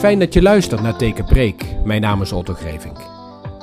Fijn 0.00 0.18
dat 0.18 0.34
je 0.34 0.42
luistert 0.42 0.82
naar 0.82 0.96
Tekenpreek. 0.96 1.76
Mijn 1.84 2.00
naam 2.00 2.22
is 2.22 2.32
Otto 2.32 2.54
Grevink. 2.54 2.96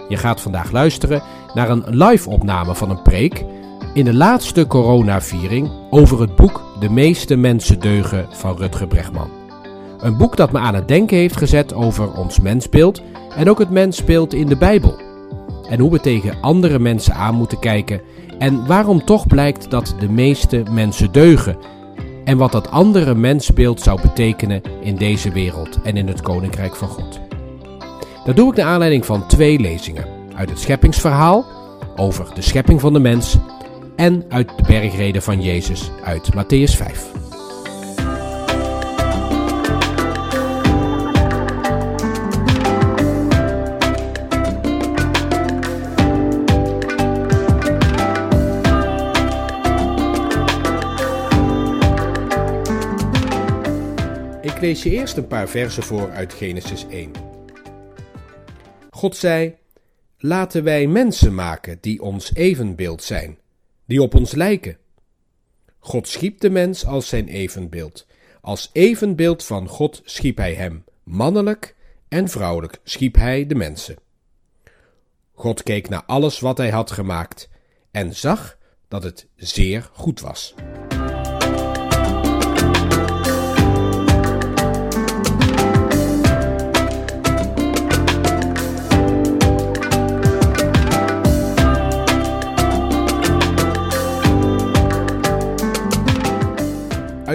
Je 0.10 0.18
gaat 0.18 0.42
vandaag 0.42 0.72
luisteren 0.72 1.22
naar 1.54 1.70
een 1.70 1.84
live-opname 1.88 2.76
van 2.76 2.90
een 2.90 3.02
preek 3.02 3.46
in 3.94 4.06
de 4.06 4.14
laatste 4.14 4.68
coronaviering 4.68 5.70
over 5.90 6.22
het 6.22 6.36
boek 6.36 6.62
De 6.80 6.90
meeste 6.90 7.36
mensen 7.36 7.80
deugen 7.80 8.28
van 8.32 8.58
Rutger 8.58 8.88
Bregman. 8.88 9.37
Een 10.00 10.18
boek 10.18 10.36
dat 10.36 10.52
me 10.52 10.60
aan 10.60 10.76
het 10.76 10.88
denken 10.88 11.18
heeft 11.18 11.38
gezet 11.38 11.74
over 11.74 12.14
ons 12.14 12.40
mensbeeld 12.40 13.02
en 13.36 13.50
ook 13.50 13.60
het 13.60 13.70
mensbeeld 13.70 14.34
in 14.34 14.48
de 14.48 14.58
Bijbel. 14.58 14.96
En 15.70 15.80
hoe 15.80 15.92
we 15.92 16.00
tegen 16.00 16.38
andere 16.42 16.80
mensen 16.80 17.14
aan 17.14 17.36
moeten 17.36 17.60
kijken 17.60 18.02
en 18.40 18.68
waarom 18.68 19.06
toch 19.06 19.28
blijkt 19.28 19.72
dat 19.72 19.96
de 20.00 20.10
meeste 20.10 20.64
mensen 20.72 21.12
deugen 21.12 21.58
en 22.24 22.38
wat 22.38 22.52
dat 22.52 22.72
andere 22.72 23.16
mensbeeld 23.16 23.82
zou 23.82 24.02
betekenen 24.02 24.62
in 24.82 24.96
deze 24.96 25.32
wereld 25.32 25.82
en 25.82 25.98
in 25.98 26.08
het 26.08 26.22
Koninkrijk 26.22 26.76
van 26.76 26.88
God. 26.88 27.20
Dat 28.26 28.36
doe 28.36 28.52
ik 28.52 28.58
naar 28.58 28.66
aanleiding 28.66 29.06
van 29.06 29.28
twee 29.28 29.60
lezingen. 29.60 30.06
Uit 30.36 30.50
het 30.50 30.60
scheppingsverhaal 30.60 31.46
over 31.96 32.28
de 32.34 32.42
schepping 32.42 32.82
van 32.82 32.94
de 32.94 33.00
mens 33.00 33.38
en 33.96 34.26
uit 34.30 34.52
de 34.58 34.64
bergreden 34.68 35.22
van 35.22 35.42
Jezus 35.42 35.92
uit 36.04 36.30
Matthäus 36.36 36.76
5. 36.76 37.27
Ik 54.58 54.64
lees 54.64 54.84
je 54.84 54.90
eerst 54.90 55.18
een 55.18 55.28
paar 55.28 55.50
versen 55.50 55.84
voor 55.84 56.12
uit 56.12 56.34
Genesis 56.34 56.86
1. 56.88 57.12
God 58.90 59.16
zei: 59.16 59.56
Laten 60.18 60.64
wij 60.64 60.88
mensen 60.88 61.36
maken 61.36 61.78
die 61.82 62.02
ons 62.02 62.34
evenbeeld 62.34 63.04
zijn, 63.04 63.38
die 63.86 64.02
op 64.02 64.16
ons 64.16 64.34
lijken. 64.34 64.78
God 65.80 66.08
schiep 66.08 66.40
de 66.40 66.50
mens 66.50 66.86
als 66.86 67.08
zijn 67.08 67.28
evenbeeld. 67.28 68.08
Als 68.42 68.70
evenbeeld 68.74 69.44
van 69.44 69.68
God 69.68 70.02
schiep 70.06 70.38
hij 70.38 70.54
hem, 70.54 70.84
mannelijk 71.04 71.76
en 72.08 72.30
vrouwelijk 72.30 72.80
schiep 72.84 73.16
hij 73.16 73.46
de 73.48 73.56
mensen. 73.56 73.96
God 75.34 75.64
keek 75.64 75.90
naar 75.90 76.04
alles 76.06 76.40
wat 76.40 76.58
hij 76.58 76.70
had 76.70 76.92
gemaakt 76.92 77.50
en 77.92 78.16
zag 78.16 78.58
dat 78.88 79.04
het 79.04 79.28
zeer 79.36 79.90
goed 79.94 80.20
was. 80.20 80.56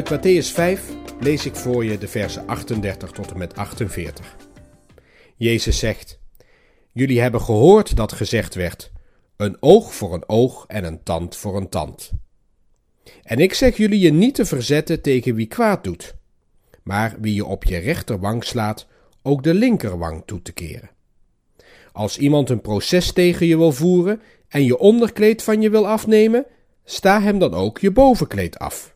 Uit 0.03 0.11
Matthäus 0.11 0.53
5 0.53 0.83
lees 1.21 1.47
ik 1.47 1.57
voor 1.57 1.85
je 1.85 1.99
de 1.99 2.09
versen 2.09 2.47
38 2.47 3.11
tot 3.11 3.31
en 3.31 3.39
met 3.39 3.57
48. 3.57 4.37
Jezus 5.37 5.79
zegt: 5.79 6.19
Jullie 6.93 7.21
hebben 7.21 7.41
gehoord 7.41 7.97
dat 7.97 8.13
gezegd 8.13 8.55
werd: 8.55 8.93
een 9.37 9.57
oog 9.61 9.95
voor 9.95 10.15
een 10.15 10.29
oog 10.29 10.65
en 10.69 10.85
een 10.85 11.03
tand 11.03 11.37
voor 11.37 11.57
een 11.57 11.69
tand. 11.69 12.11
En 13.23 13.39
ik 13.39 13.55
zeg 13.55 13.77
jullie 13.77 14.01
je 14.01 14.13
niet 14.13 14.35
te 14.35 14.45
verzetten 14.45 15.03
tegen 15.03 15.35
wie 15.35 15.47
kwaad 15.47 15.85
doet, 15.85 16.15
maar 16.83 17.17
wie 17.21 17.35
je 17.35 17.45
op 17.45 17.65
je 17.65 17.77
rechterwang 17.77 18.45
slaat, 18.45 18.87
ook 19.23 19.43
de 19.43 19.55
linkerwang 19.55 20.23
toe 20.27 20.43
te 20.43 20.53
keren. 20.53 20.91
Als 21.93 22.19
iemand 22.19 22.51
een 22.51 22.61
proces 22.61 23.13
tegen 23.13 23.47
je 23.47 23.57
wil 23.57 23.73
voeren 23.73 24.23
en 24.49 24.65
je 24.65 24.79
onderkleed 24.79 25.43
van 25.43 25.63
je 25.63 25.71
wil 25.71 25.89
afnemen, 25.89 26.47
sta 26.85 27.21
hem 27.21 27.39
dan 27.39 27.55
ook 27.55 27.79
je 27.79 27.91
bovenkleed 27.91 28.59
af. 28.59 28.92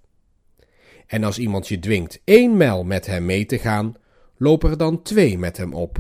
En 1.06 1.24
als 1.24 1.38
iemand 1.38 1.68
je 1.68 1.78
dwingt 1.78 2.20
één 2.24 2.56
mijl 2.56 2.84
met 2.84 3.06
hem 3.06 3.24
mee 3.24 3.46
te 3.46 3.58
gaan, 3.58 3.94
loop 4.36 4.64
er 4.64 4.78
dan 4.78 5.02
twee 5.02 5.38
met 5.38 5.56
hem 5.56 5.74
op. 5.74 5.98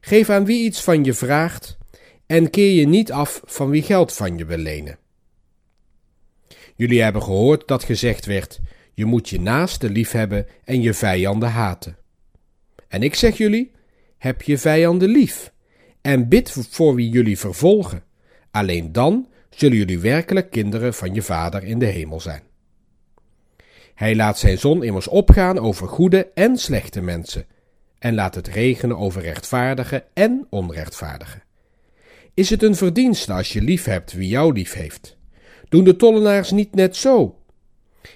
Geef 0.00 0.30
aan 0.30 0.44
wie 0.44 0.64
iets 0.64 0.82
van 0.82 1.04
je 1.04 1.14
vraagt 1.14 1.78
en 2.26 2.50
keer 2.50 2.72
je 2.72 2.86
niet 2.86 3.12
af 3.12 3.40
van 3.44 3.70
wie 3.70 3.82
geld 3.82 4.12
van 4.12 4.38
je 4.38 4.44
wil 4.44 4.58
lenen. 4.58 4.98
Jullie 6.76 7.02
hebben 7.02 7.22
gehoord 7.22 7.68
dat 7.68 7.84
gezegd 7.84 8.26
werd: 8.26 8.60
je 8.94 9.04
moet 9.04 9.28
je 9.28 9.40
naaste 9.40 9.90
liefhebben 9.90 10.46
en 10.64 10.82
je 10.82 10.94
vijanden 10.94 11.50
haten. 11.50 11.96
En 12.88 13.02
ik 13.02 13.14
zeg 13.14 13.36
jullie: 13.36 13.72
heb 14.18 14.42
je 14.42 14.58
vijanden 14.58 15.08
lief 15.08 15.52
en 16.00 16.28
bid 16.28 16.56
voor 16.70 16.94
wie 16.94 17.08
jullie 17.08 17.38
vervolgen. 17.38 18.04
Alleen 18.50 18.92
dan 18.92 19.28
zullen 19.50 19.76
jullie 19.76 19.98
werkelijk 19.98 20.50
kinderen 20.50 20.94
van 20.94 21.14
je 21.14 21.22
Vader 21.22 21.64
in 21.64 21.78
de 21.78 21.86
hemel 21.86 22.20
zijn. 22.20 22.42
Hij 24.00 24.16
laat 24.16 24.38
zijn 24.38 24.58
zon 24.58 24.82
immers 24.82 25.08
opgaan 25.08 25.58
over 25.58 25.88
goede 25.88 26.30
en 26.34 26.56
slechte 26.56 27.00
mensen, 27.00 27.46
en 27.98 28.14
laat 28.14 28.34
het 28.34 28.48
regenen 28.48 28.96
over 28.96 29.22
rechtvaardige 29.22 30.04
en 30.14 30.46
onrechtvaardige. 30.50 31.40
Is 32.34 32.50
het 32.50 32.62
een 32.62 32.74
verdienste 32.74 33.32
als 33.32 33.52
je 33.52 33.60
lief 33.60 33.84
hebt 33.84 34.12
wie 34.12 34.28
jou 34.28 34.52
lief 34.52 34.72
heeft? 34.72 35.16
Doen 35.68 35.84
de 35.84 35.96
tollenaars 35.96 36.50
niet 36.50 36.74
net 36.74 36.96
zo? 36.96 37.38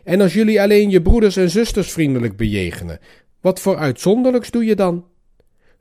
En 0.04 0.20
als 0.20 0.34
jullie 0.34 0.60
alleen 0.60 0.90
je 0.90 1.02
broeders 1.02 1.36
en 1.36 1.50
zusters 1.50 1.92
vriendelijk 1.92 2.36
bejegenen, 2.36 2.98
wat 3.40 3.60
voor 3.60 3.76
uitzonderlijks 3.76 4.50
doe 4.50 4.64
je 4.64 4.74
dan? 4.74 5.04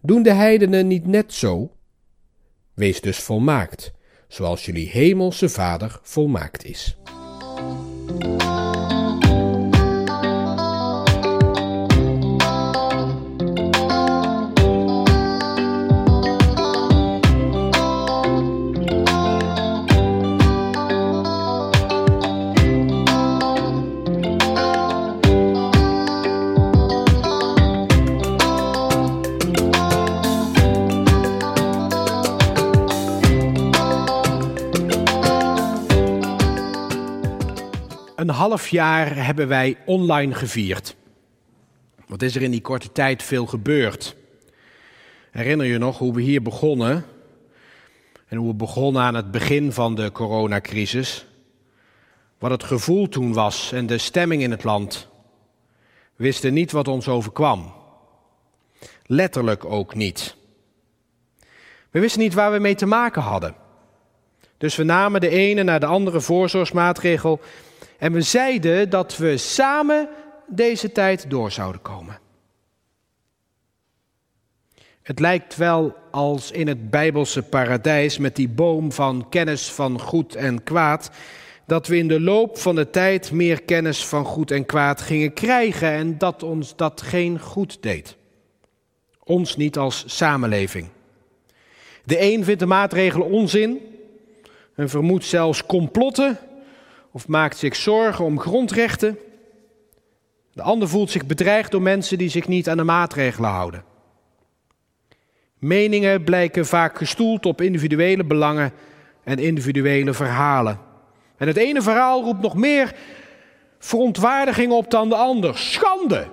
Doen 0.02 0.24
de 0.24 0.34
heidenen 0.34 0.88
niet 0.88 1.08
net 1.08 1.34
zo? 1.34 1.72
Wees 2.74 3.02
dus 3.02 3.18
volmaakt, 3.18 3.92
zoals 4.28 4.66
jullie 4.66 4.90
hemelse 4.90 5.50
Vader 5.50 6.00
volmaakt 6.02 6.66
is. 6.66 6.98
Een 38.16 38.30
half 38.30 38.68
jaar 38.68 39.26
hebben 39.26 39.48
wij 39.48 39.78
online 39.86 40.34
gevierd. 40.34 40.96
Wat 42.08 42.22
is 42.22 42.36
er 42.36 42.42
in 42.42 42.52
die 42.52 42.62
korte 42.62 42.92
tijd 42.92 43.24
veel 43.24 43.46
gebeurd? 43.46 44.16
Herinner 45.32 45.66
je 45.66 45.78
nog 45.78 45.98
hoe 45.98 46.14
we 46.14 46.22
hier 46.22 46.42
begonnen? 46.42 47.06
En 48.28 48.38
hoe 48.38 48.48
we 48.48 48.54
begonnen 48.54 49.02
aan 49.02 49.16
het 49.16 49.32
begin 49.32 49.72
van 49.72 49.96
de 49.96 50.12
coronacrisis? 50.12 51.26
Wat 52.38 52.52
het 52.52 52.64
gevoel 52.64 53.10
toen 53.10 53.34
was 53.34 53.72
en 53.72 53.86
de 53.86 53.98
stemming 53.98 54.42
in 54.42 54.52
het 54.52 54.64
land. 54.64 55.08
We 56.16 56.24
wisten 56.24 56.54
niet 56.54 56.72
wat 56.72 56.88
ons 56.88 57.08
overkwam. 57.08 57.74
Letterlijk 59.06 59.66
ook 59.66 59.96
niet. 59.96 60.36
We 61.90 62.00
wisten 62.00 62.22
niet 62.22 62.34
waar 62.34 62.52
we 62.52 62.60
mee 62.60 62.76
te 62.76 62.86
maken 62.86 63.22
hadden. 63.22 63.56
Dus 64.58 64.76
we 64.76 64.84
namen 64.84 65.22
de 65.22 65.30
ene 65.30 65.64
naar 65.64 65.80
de 65.80 65.86
andere 65.86 66.22
voorzorgsmaatregel 66.22 67.40
en 68.04 68.12
we 68.12 68.22
zeiden 68.22 68.90
dat 68.90 69.18
we 69.18 69.38
samen 69.38 70.10
deze 70.48 70.92
tijd 70.92 71.30
door 71.30 71.52
zouden 71.52 71.82
komen. 71.82 72.20
Het 75.02 75.20
lijkt 75.20 75.56
wel 75.56 75.96
als 76.12 76.52
in 76.52 76.68
het 76.68 76.90
Bijbelse 76.90 77.42
paradijs 77.42 78.18
met 78.18 78.36
die 78.36 78.50
boom 78.50 78.92
van 78.92 79.30
kennis 79.30 79.72
van 79.72 80.00
goed 80.00 80.36
en 80.36 80.64
kwaad, 80.64 81.12
dat 81.66 81.88
we 81.88 81.98
in 81.98 82.08
de 82.08 82.20
loop 82.20 82.58
van 82.58 82.76
de 82.76 82.90
tijd 82.90 83.32
meer 83.32 83.62
kennis 83.62 84.06
van 84.06 84.26
goed 84.26 84.52
en 84.52 84.66
kwaad 84.66 85.02
gingen 85.02 85.34
krijgen 85.34 85.92
en 85.92 86.18
dat 86.18 86.44
ons 86.44 86.76
dat 86.76 87.02
geen 87.02 87.40
goed 87.40 87.78
deed. 87.82 88.16
Ons 89.24 89.56
niet 89.56 89.78
als 89.78 90.04
samenleving. 90.08 90.88
De 92.04 92.22
een 92.22 92.44
vindt 92.44 92.60
de 92.60 92.66
maatregelen 92.66 93.28
onzin 93.28 93.80
en 94.76 94.90
vermoedt 94.90 95.26
zelfs 95.26 95.66
complotten 95.66 96.40
of 97.14 97.28
maakt 97.28 97.58
zich 97.58 97.76
zorgen 97.76 98.26
om 98.26 98.40
grondrechten. 98.40 99.18
De 100.52 100.62
ander 100.62 100.90
voelt 100.90 101.12
zich 101.12 101.26
bedreigd 101.26 101.72
door 101.72 101.82
mensen 101.82 102.18
die 102.18 102.30
zich 102.30 102.48
niet 102.48 102.70
aan 102.70 102.78
de 102.78 102.84
maatregelen 102.84 103.50
houden. 103.50 103.84
Meningen 105.60 106.24
blijken 106.24 106.66
vaak 106.66 106.98
gestoeld 106.98 107.46
op 107.46 107.62
individuele 107.62 108.24
belangen 108.24 108.74
en 109.24 109.40
individuele 109.40 110.14
verhalen. 110.14 110.80
En 111.38 111.48
het 111.48 111.58
ene 111.58 111.82
verhaal 111.82 112.24
roept 112.24 112.42
nog 112.42 112.56
meer 112.56 112.96
verontwaardiging 113.80 114.72
op 114.72 114.92
dan 114.92 115.10
de 115.10 115.16
ander. 115.16 115.58
Schande! 115.58 116.28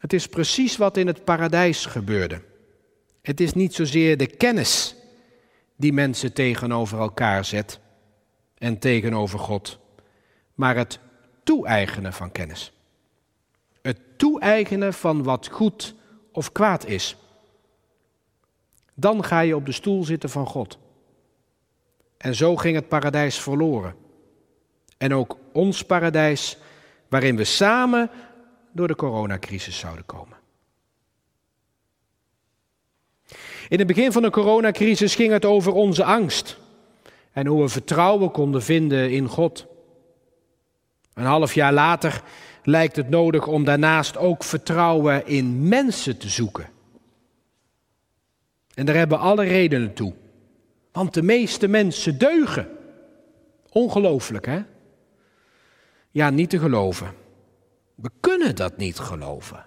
Het 0.00 0.12
is 0.12 0.26
precies 0.26 0.76
wat 0.76 0.96
in 0.96 1.06
het 1.06 1.24
paradijs 1.24 1.86
gebeurde. 1.86 2.40
Het 3.22 3.40
is 3.40 3.52
niet 3.52 3.74
zozeer 3.74 4.16
de 4.16 4.26
kennis 4.26 4.94
die 5.76 5.92
mensen 5.92 6.32
tegenover 6.32 6.98
elkaar 6.98 7.44
zet 7.44 7.82
en 8.64 8.78
tegenover 8.78 9.38
God, 9.38 9.78
maar 10.54 10.76
het 10.76 10.98
toe-eigenen 11.42 12.12
van 12.12 12.32
kennis. 12.32 12.72
Het 13.82 13.98
toe-eigenen 14.16 14.94
van 14.94 15.22
wat 15.22 15.48
goed 15.48 15.94
of 16.32 16.52
kwaad 16.52 16.86
is. 16.86 17.16
Dan 18.94 19.24
ga 19.24 19.40
je 19.40 19.56
op 19.56 19.66
de 19.66 19.72
stoel 19.72 20.04
zitten 20.04 20.30
van 20.30 20.46
God. 20.46 20.78
En 22.16 22.34
zo 22.34 22.56
ging 22.56 22.74
het 22.74 22.88
paradijs 22.88 23.38
verloren. 23.38 23.94
En 24.98 25.14
ook 25.14 25.38
ons 25.52 25.82
paradijs, 25.82 26.58
waarin 27.08 27.36
we 27.36 27.44
samen 27.44 28.10
door 28.72 28.88
de 28.88 28.96
coronacrisis 28.96 29.78
zouden 29.78 30.06
komen. 30.06 30.36
In 33.68 33.78
het 33.78 33.86
begin 33.86 34.12
van 34.12 34.22
de 34.22 34.30
coronacrisis 34.30 35.14
ging 35.14 35.32
het 35.32 35.44
over 35.44 35.72
onze 35.72 36.04
angst 36.04 36.62
en 37.34 37.46
hoe 37.46 37.62
we 37.62 37.68
vertrouwen 37.68 38.30
konden 38.30 38.62
vinden 38.62 39.10
in 39.10 39.28
God. 39.28 39.66
Een 41.14 41.24
half 41.24 41.54
jaar 41.54 41.72
later 41.72 42.22
lijkt 42.62 42.96
het 42.96 43.08
nodig 43.08 43.46
om 43.46 43.64
daarnaast 43.64 44.16
ook 44.16 44.44
vertrouwen 44.44 45.26
in 45.26 45.68
mensen 45.68 46.18
te 46.18 46.28
zoeken. 46.28 46.68
En 48.74 48.86
daar 48.86 48.94
hebben 48.94 49.18
alle 49.18 49.44
redenen 49.44 49.94
toe. 49.94 50.14
Want 50.92 51.14
de 51.14 51.22
meeste 51.22 51.68
mensen 51.68 52.18
deugen. 52.18 52.68
Ongelooflijk, 53.70 54.46
hè? 54.46 54.62
Ja, 56.10 56.30
niet 56.30 56.50
te 56.50 56.58
geloven. 56.58 57.14
We 57.94 58.10
kunnen 58.20 58.56
dat 58.56 58.76
niet 58.76 58.98
geloven. 58.98 59.66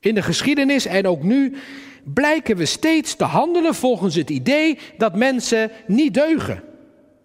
In 0.00 0.14
de 0.14 0.22
geschiedenis 0.22 0.86
en 0.86 1.06
ook 1.06 1.22
nu 1.22 1.56
blijken 2.04 2.56
we 2.56 2.66
steeds 2.66 3.14
te 3.14 3.24
handelen 3.24 3.74
volgens 3.74 4.14
het 4.14 4.30
idee 4.30 4.78
dat 4.98 5.16
mensen 5.16 5.70
niet 5.86 6.14
deugen. 6.14 6.62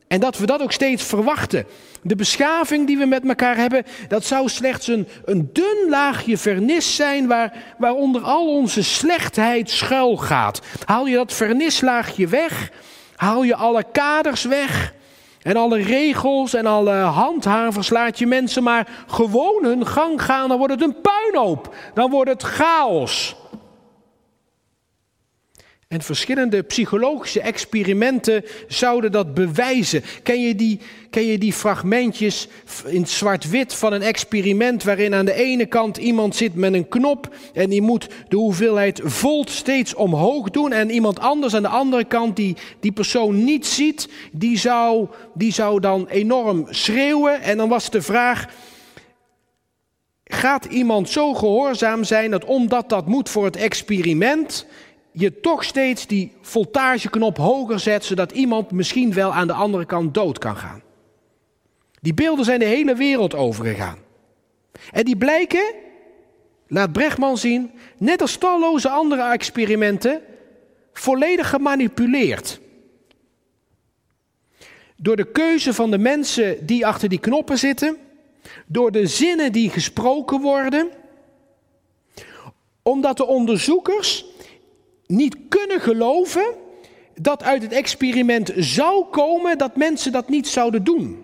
En 0.07 0.19
dat 0.19 0.37
we 0.37 0.45
dat 0.45 0.61
ook 0.61 0.71
steeds 0.71 1.03
verwachten. 1.03 1.65
De 2.01 2.15
beschaving 2.15 2.87
die 2.87 2.97
we 2.97 3.05
met 3.05 3.27
elkaar 3.27 3.57
hebben, 3.57 3.85
dat 4.07 4.25
zou 4.25 4.49
slechts 4.49 4.87
een, 4.87 5.07
een 5.25 5.49
dun 5.53 5.85
laagje 5.89 6.37
vernis 6.37 6.95
zijn 6.95 7.27
waar, 7.27 7.53
waaronder 7.77 8.21
al 8.21 8.47
onze 8.47 8.83
slechtheid 8.83 9.69
schuil 9.69 10.17
gaat. 10.17 10.61
Haal 10.85 11.07
je 11.07 11.15
dat 11.15 11.33
vernislaagje 11.33 12.27
weg, 12.27 12.71
haal 13.15 13.43
je 13.43 13.55
alle 13.55 13.83
kaders 13.91 14.43
weg 14.43 14.93
en 15.41 15.55
alle 15.55 15.81
regels 15.81 16.53
en 16.53 16.65
alle 16.65 16.93
handhavers, 16.93 17.89
laat 17.89 18.19
je 18.19 18.27
mensen 18.27 18.63
maar 18.63 18.87
gewoon 19.07 19.63
hun 19.63 19.87
gang 19.87 20.21
gaan, 20.21 20.49
dan 20.49 20.57
wordt 20.57 20.73
het 20.73 20.83
een 20.83 21.01
puinhoop, 21.01 21.75
dan 21.93 22.09
wordt 22.09 22.29
het 22.29 22.43
chaos. 22.43 23.35
En 25.89 26.01
verschillende 26.01 26.63
psychologische 26.63 27.41
experimenten 27.41 28.45
zouden 28.67 29.11
dat 29.11 29.33
bewijzen. 29.33 30.03
Ken 30.23 30.41
je 30.41 30.55
die, 30.55 30.79
ken 31.09 31.25
je 31.25 31.37
die 31.37 31.53
fragmentjes 31.53 32.47
in 32.85 33.07
zwart-wit 33.07 33.73
van 33.73 33.93
een 33.93 34.01
experiment 34.01 34.83
waarin 34.83 35.13
aan 35.13 35.25
de 35.25 35.33
ene 35.33 35.65
kant 35.65 35.97
iemand 35.97 36.35
zit 36.35 36.55
met 36.55 36.73
een 36.73 36.87
knop 36.87 37.35
en 37.53 37.69
die 37.69 37.81
moet 37.81 38.07
de 38.27 38.35
hoeveelheid 38.35 39.01
volt 39.03 39.49
steeds 39.49 39.93
omhoog 39.95 40.49
doen 40.49 40.71
en 40.71 40.89
iemand 40.89 41.19
anders 41.19 41.55
aan 41.55 41.61
de 41.61 41.67
andere 41.67 42.05
kant 42.05 42.35
die 42.35 42.55
die 42.79 42.91
persoon 42.91 43.43
niet 43.43 43.65
ziet, 43.65 44.09
die 44.31 44.57
zou, 44.57 45.07
die 45.33 45.53
zou 45.53 45.79
dan 45.79 46.07
enorm 46.07 46.67
schreeuwen 46.69 47.41
en 47.41 47.57
dan 47.57 47.69
was 47.69 47.89
de 47.89 48.01
vraag, 48.01 48.45
gaat 50.23 50.65
iemand 50.65 51.09
zo 51.09 51.33
gehoorzaam 51.33 52.03
zijn 52.03 52.31
dat 52.31 52.45
omdat 52.45 52.89
dat 52.89 53.07
moet 53.07 53.29
voor 53.29 53.45
het 53.45 53.55
experiment 53.55 54.65
je 55.19 55.39
toch 55.39 55.63
steeds 55.63 56.07
die 56.07 56.31
voltageknop 56.41 57.37
hoger 57.37 57.79
zet, 57.79 58.05
zodat 58.05 58.31
iemand 58.31 58.71
misschien 58.71 59.13
wel 59.13 59.33
aan 59.33 59.47
de 59.47 59.53
andere 59.53 59.85
kant 59.85 60.13
dood 60.13 60.37
kan 60.37 60.55
gaan. 60.55 60.81
Die 62.01 62.13
beelden 62.13 62.45
zijn 62.45 62.59
de 62.59 62.65
hele 62.65 62.95
wereld 62.95 63.35
overgegaan. 63.35 63.97
En 64.91 65.05
die 65.05 65.17
blijken, 65.17 65.73
laat 66.67 66.91
Brechtman 66.91 67.37
zien, 67.37 67.71
net 67.97 68.21
als 68.21 68.37
talloze 68.37 68.89
andere 68.89 69.31
experimenten, 69.31 70.21
volledig 70.93 71.49
gemanipuleerd. 71.49 72.59
Door 74.95 75.15
de 75.15 75.31
keuze 75.31 75.73
van 75.73 75.91
de 75.91 75.97
mensen 75.97 76.65
die 76.65 76.85
achter 76.85 77.09
die 77.09 77.19
knoppen 77.19 77.57
zitten, 77.57 77.97
door 78.65 78.91
de 78.91 79.07
zinnen 79.07 79.51
die 79.51 79.69
gesproken 79.69 80.41
worden, 80.41 80.89
omdat 82.81 83.17
de 83.17 83.25
onderzoekers 83.25 84.25
niet 85.13 85.37
kunnen 85.49 85.81
geloven 85.81 86.55
dat 87.15 87.43
uit 87.43 87.61
het 87.61 87.71
experiment 87.71 88.51
zou 88.55 89.05
komen 89.11 89.57
dat 89.57 89.75
mensen 89.75 90.11
dat 90.11 90.29
niet 90.29 90.47
zouden 90.47 90.83
doen. 90.83 91.23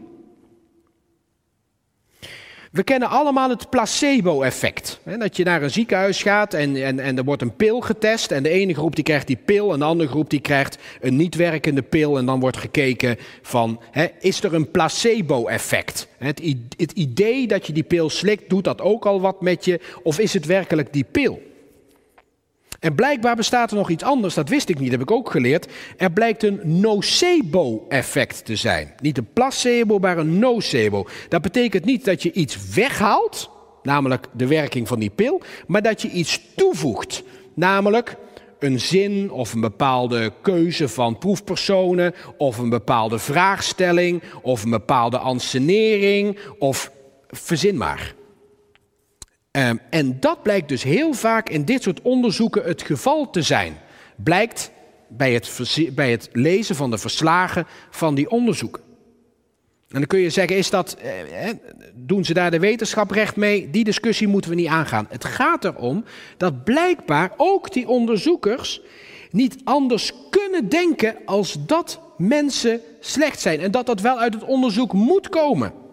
We 2.71 2.83
kennen 2.83 3.09
allemaal 3.09 3.49
het 3.49 3.69
placebo-effect. 3.69 4.99
Dat 5.19 5.37
je 5.37 5.43
naar 5.43 5.61
een 5.61 5.71
ziekenhuis 5.71 6.21
gaat 6.21 6.53
en, 6.53 6.83
en, 6.83 6.99
en 6.99 7.17
er 7.17 7.23
wordt 7.23 7.41
een 7.41 7.55
pil 7.55 7.81
getest. 7.81 8.31
En 8.31 8.43
de 8.43 8.49
ene 8.49 8.73
groep 8.73 8.95
die 8.95 9.03
krijgt 9.03 9.27
die 9.27 9.39
pil 9.45 9.73
en 9.73 9.79
de 9.79 9.85
andere 9.85 10.09
groep 10.09 10.29
die 10.29 10.39
krijgt 10.39 10.77
een 11.01 11.15
niet 11.15 11.35
werkende 11.35 11.81
pil. 11.81 12.17
En 12.17 12.25
dan 12.25 12.39
wordt 12.39 12.57
gekeken 12.57 13.17
van, 13.41 13.81
is 14.19 14.43
er 14.43 14.53
een 14.53 14.71
placebo-effect? 14.71 16.07
Het, 16.17 16.55
het 16.77 16.91
idee 16.91 17.47
dat 17.47 17.67
je 17.67 17.73
die 17.73 17.83
pil 17.83 18.09
slikt, 18.09 18.49
doet 18.49 18.63
dat 18.63 18.81
ook 18.81 19.05
al 19.05 19.21
wat 19.21 19.41
met 19.41 19.65
je? 19.65 19.79
Of 20.03 20.19
is 20.19 20.33
het 20.33 20.45
werkelijk 20.45 20.93
die 20.93 21.05
pil? 21.11 21.41
En 22.85 22.95
blijkbaar 22.95 23.35
bestaat 23.35 23.71
er 23.71 23.77
nog 23.77 23.89
iets 23.89 24.03
anders, 24.03 24.33
dat 24.33 24.49
wist 24.49 24.69
ik 24.69 24.79
niet, 24.79 24.91
heb 24.91 25.01
ik 25.01 25.11
ook 25.11 25.31
geleerd. 25.31 25.67
Er 25.97 26.11
blijkt 26.11 26.43
een 26.43 26.59
nocebo-effect 26.63 28.45
te 28.45 28.55
zijn. 28.55 28.93
Niet 29.01 29.17
een 29.17 29.33
placebo, 29.33 29.99
maar 29.99 30.17
een 30.17 30.39
nocebo. 30.39 31.07
Dat 31.29 31.41
betekent 31.41 31.85
niet 31.85 32.05
dat 32.05 32.23
je 32.23 32.31
iets 32.31 32.73
weghaalt, 32.73 33.49
namelijk 33.83 34.27
de 34.33 34.47
werking 34.47 34.87
van 34.87 34.99
die 34.99 35.09
pil, 35.09 35.41
maar 35.67 35.81
dat 35.81 36.01
je 36.01 36.09
iets 36.09 36.41
toevoegt, 36.55 37.23
namelijk 37.55 38.15
een 38.59 38.79
zin 38.79 39.31
of 39.31 39.53
een 39.53 39.61
bepaalde 39.61 40.33
keuze 40.41 40.89
van 40.89 41.17
proefpersonen 41.17 42.13
of 42.37 42.57
een 42.57 42.69
bepaalde 42.69 43.19
vraagstelling 43.19 44.23
of 44.41 44.63
een 44.63 44.69
bepaalde 44.69 45.17
ansenering 45.17 46.39
of 46.59 46.91
verzin 47.29 47.77
maar. 47.77 48.13
Ehm, 49.55 49.75
en 49.89 50.19
dat 50.19 50.43
blijkt 50.43 50.69
dus 50.69 50.83
heel 50.83 51.13
vaak 51.13 51.49
in 51.49 51.65
dit 51.65 51.83
soort 51.83 52.01
onderzoeken 52.01 52.63
het 52.63 52.81
geval 52.81 53.29
te 53.29 53.41
zijn. 53.41 53.77
Blijkt 54.15 54.71
bij 55.07 55.33
het, 55.33 55.59
bij 55.91 56.11
het 56.11 56.29
lezen 56.31 56.75
van 56.75 56.91
de 56.91 56.97
verslagen 56.97 57.65
van 57.89 58.15
die 58.15 58.29
onderzoeken. 58.29 58.81
En 59.89 59.99
dan 59.99 60.05
kun 60.05 60.19
je 60.19 60.29
zeggen, 60.29 60.57
is 60.57 60.69
dat, 60.69 60.93
eh, 60.93 61.49
doen 61.93 62.25
ze 62.25 62.33
daar 62.33 62.51
de 62.51 62.59
wetenschap 62.59 63.11
recht 63.11 63.35
mee? 63.35 63.69
Die 63.69 63.83
discussie 63.83 64.27
moeten 64.27 64.49
we 64.49 64.55
niet 64.55 64.67
aangaan. 64.67 65.07
Het 65.09 65.25
gaat 65.25 65.65
erom 65.65 66.03
dat 66.37 66.63
blijkbaar 66.63 67.31
ook 67.37 67.73
die 67.73 67.87
onderzoekers 67.87 68.81
niet 69.31 69.55
anders 69.63 70.11
kunnen 70.29 70.69
denken 70.69 71.15
als 71.25 71.57
dat 71.65 72.01
mensen 72.17 72.81
slecht 72.99 73.39
zijn. 73.39 73.59
En 73.59 73.71
dat 73.71 73.85
dat 73.85 74.01
wel 74.01 74.19
uit 74.19 74.33
het 74.33 74.43
onderzoek 74.43 74.93
moet 74.93 75.29
komen. 75.29 75.84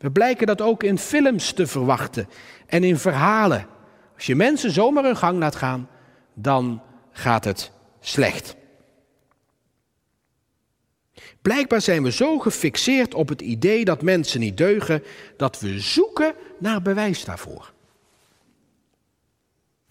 We 0.00 0.10
blijken 0.10 0.46
dat 0.46 0.60
ook 0.60 0.82
in 0.82 0.98
films 0.98 1.52
te 1.52 1.66
verwachten 1.66 2.28
en 2.66 2.84
in 2.84 2.98
verhalen. 2.98 3.66
Als 4.14 4.26
je 4.26 4.34
mensen 4.34 4.70
zomaar 4.70 5.04
hun 5.04 5.16
gang 5.16 5.38
laat 5.38 5.56
gaan, 5.56 5.88
dan 6.34 6.82
gaat 7.12 7.44
het 7.44 7.70
slecht. 8.00 8.56
Blijkbaar 11.42 11.80
zijn 11.80 12.02
we 12.02 12.12
zo 12.12 12.38
gefixeerd 12.38 13.14
op 13.14 13.28
het 13.28 13.40
idee 13.40 13.84
dat 13.84 14.02
mensen 14.02 14.40
niet 14.40 14.56
deugen, 14.56 15.02
dat 15.36 15.60
we 15.60 15.80
zoeken 15.80 16.34
naar 16.58 16.82
bewijs 16.82 17.24
daarvoor. 17.24 17.72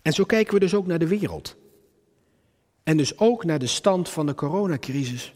En 0.02 0.14
zo 0.14 0.24
kijken 0.24 0.54
we 0.54 0.60
dus 0.60 0.74
ook 0.74 0.88
naar 0.88 1.00
de 1.00 1.08
wereld. 1.08 1.56
En 2.84 2.98
dus 2.98 3.18
ook 3.18 3.44
naar 3.44 3.60
de 3.60 3.68
stand 3.68 4.10
van 4.10 4.26
de 4.26 4.36
coronacrisis. 4.36 5.34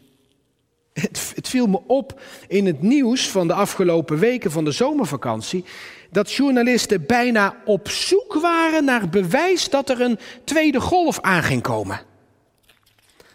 Het, 0.94 1.48
viel 1.48 1.66
me 1.66 1.80
op 1.86 2.20
in 2.48 2.66
het 2.66 2.82
nieuws 2.82 3.28
van 3.28 3.46
de 3.46 3.52
afgelopen 3.52 4.18
weken 4.18 4.50
van 4.50 4.64
de 4.64 4.70
zomervakantie 4.70 5.64
dat 6.10 6.32
journalisten 6.32 7.06
bijna 7.06 7.56
op 7.64 7.88
zoek 7.88 8.34
waren 8.34 8.84
naar 8.84 9.08
bewijs 9.08 9.70
dat 9.70 9.90
er 9.90 10.00
een 10.00 10.18
tweede 10.44 10.80
golf 10.80 11.20
aan 11.20 11.42
ging 11.42 11.62
komen. 11.62 12.00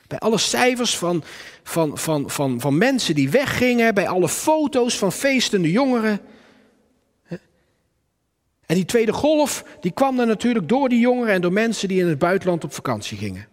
Bij 0.07 0.19
alle 0.19 0.37
cijfers 0.37 0.97
van, 0.97 1.23
van, 1.63 1.97
van, 1.97 2.29
van, 2.29 2.59
van 2.59 2.77
mensen 2.77 3.15
die 3.15 3.29
weggingen, 3.29 3.93
bij 3.93 4.07
alle 4.07 4.29
foto's 4.29 4.97
van 4.97 5.11
feestende 5.11 5.71
jongeren. 5.71 6.19
En 8.65 8.75
die 8.75 8.85
tweede 8.85 9.13
golf, 9.13 9.63
die 9.79 9.91
kwam 9.91 10.15
dan 10.15 10.27
natuurlijk 10.27 10.69
door 10.69 10.89
die 10.89 10.99
jongeren 10.99 11.33
en 11.33 11.41
door 11.41 11.53
mensen 11.53 11.87
die 11.87 11.99
in 11.99 12.07
het 12.07 12.19
buitenland 12.19 12.63
op 12.63 12.73
vakantie 12.73 13.17
gingen. 13.17 13.47